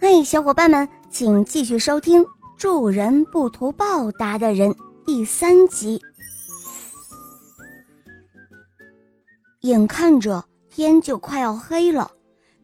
[0.00, 2.22] 嘿，小伙伴们，请继续收听
[2.56, 4.70] 《助人不图报答的人》
[5.04, 6.00] 第三集。
[9.62, 12.12] 眼看着天就快要黑了，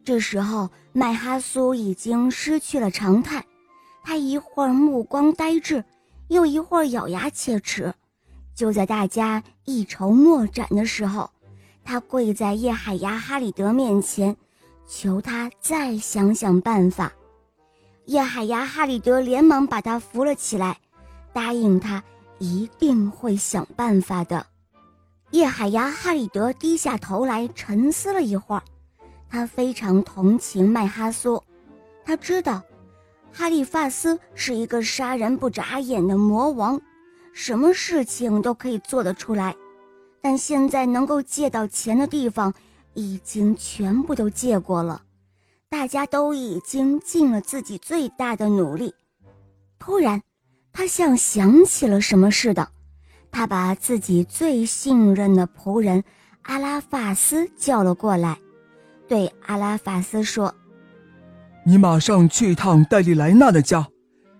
[0.05, 3.45] 这时候麦哈苏已经失去了常态，
[4.01, 5.83] 他一会儿目光呆滞，
[6.29, 7.93] 又一会儿咬牙切齿。
[8.55, 11.29] 就在大家一筹莫展的时候，
[11.83, 14.37] 他跪在叶海牙哈里德面前，
[14.87, 17.11] 求他再想想办法。
[18.05, 20.77] 叶海牙哈里德连忙把他扶了起来，
[21.33, 22.03] 答应他
[22.37, 24.45] 一定会想办法的。
[25.31, 28.63] 叶海牙哈里德低下头来沉思了一会儿，
[29.27, 31.43] 他非常同情麦哈苏，
[32.05, 32.61] 他知道
[33.33, 36.79] 哈利法斯是一个杀人不眨眼的魔王，
[37.33, 39.55] 什么事情都可以做得出来，
[40.21, 42.53] 但现在能够借到钱的地方
[42.93, 45.01] 已经全部都借过了。
[45.75, 48.95] 大家都已经尽了自己最大的努力。
[49.77, 50.21] 突然，
[50.71, 52.69] 他像想起了什么似的，
[53.29, 56.01] 他把自己最信任的仆人
[56.43, 58.39] 阿拉法斯叫了过来，
[59.05, 60.55] 对阿拉法斯说
[61.67, 63.85] ：“你马上去一趟戴利莱纳的家，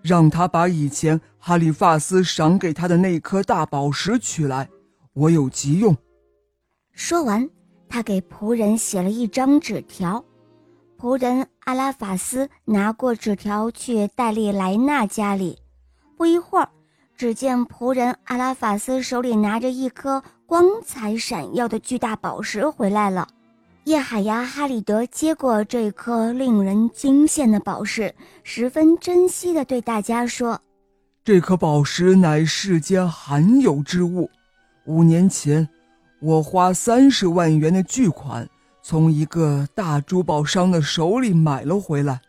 [0.00, 4.66] 让他把以前哈利法斯赏给他的那颗大宝石取来，
[5.12, 5.94] 我有急用。”
[6.96, 7.46] 说完，
[7.90, 10.24] 他给仆人写了一张纸条。
[10.98, 15.58] 仆人阿拉法斯拿过纸条去戴利莱纳家里，
[16.16, 16.68] 不一会儿，
[17.16, 23.28] 只见仆人阿拉法斯手里拿着一颗光彩闪耀的巨大宝石回来了。
[23.84, 30.58] 叶海牙哈里德接过这颗令人惊羡的宝石，十分珍惜地对大家说
[31.22, 34.30] ：“这颗宝石乃世间罕有之物，
[34.86, 35.68] 五年前，
[36.20, 38.48] 我花三十万元的巨款。”
[38.88, 42.20] 从一个大珠宝商的手里买了回来，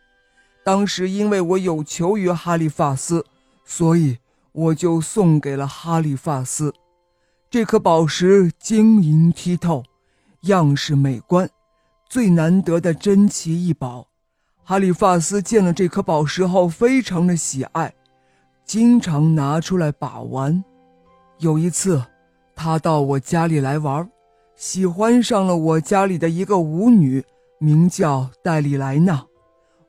[0.64, 3.24] 当时因为我有求于哈利法斯，
[3.64, 4.18] 所以
[4.50, 6.74] 我就送给了哈利法斯。
[7.48, 9.84] 这颗宝石晶莹剔透，
[10.40, 11.48] 样式美观，
[12.10, 14.08] 最难得的珍奇异宝。
[14.64, 17.94] 哈利法斯见了这颗宝石后，非常的喜爱，
[18.64, 20.64] 经常拿出来把玩。
[21.38, 22.02] 有一次，
[22.56, 24.10] 他到我家里来玩。
[24.58, 27.24] 喜欢上了我家里的一个舞女，
[27.60, 29.24] 名叫戴丽莱娜。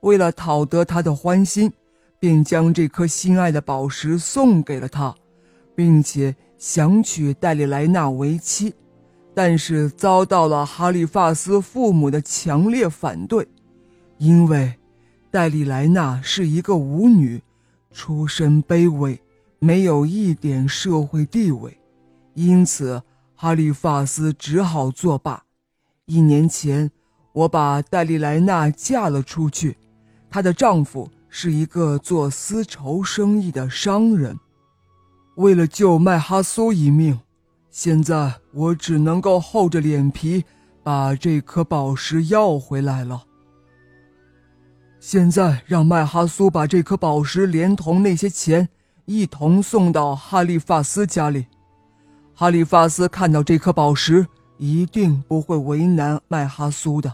[0.02, 1.74] 为了讨得她的欢心，
[2.20, 5.16] 便将这颗心爱的宝石送给了她，
[5.76, 8.72] 并且想娶戴丽莱娜为妻，
[9.34, 13.48] 但是遭到了哈利法斯父母的强烈反对，
[14.20, 14.72] 因为
[15.32, 17.42] 戴丽莱娜是一个舞女，
[17.92, 19.20] 出身卑微，
[19.58, 21.76] 没有一点社会地位，
[22.36, 23.02] 因此。
[23.42, 25.46] 哈利法斯只好作罢。
[26.08, 26.92] 一年前，
[27.32, 29.78] 我把戴丽莱娜嫁了出去，
[30.30, 34.38] 她的丈夫是一个做丝绸生意的商人。
[35.38, 37.18] 为了救麦哈苏一命，
[37.70, 40.44] 现在我只能够厚着脸皮
[40.84, 43.24] 把这颗宝石要回来了。
[45.00, 48.68] 现在让麦哈苏把这颗宝石连同那些钱
[49.06, 51.46] 一同送到哈利法斯家里。
[52.40, 54.26] 哈利发斯看到这颗宝石，
[54.58, 57.14] 一定不会为难麦哈苏的。